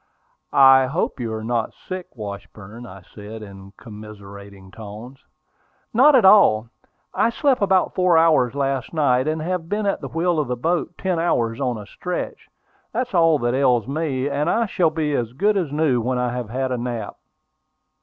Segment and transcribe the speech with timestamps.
[0.51, 5.19] "I hope you are not sick, Washburn," I said, in commiserating tones.
[5.93, 6.69] "Not at all.
[7.13, 10.55] I slept about four hours last night, and have been at the wheel of the
[10.55, 12.49] boat ten hours on a stretch.
[12.91, 16.33] That's all that ails me; and I shall be as good as new when I
[16.33, 17.17] have had a nap."